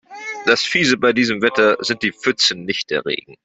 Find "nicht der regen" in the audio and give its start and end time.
2.65-3.35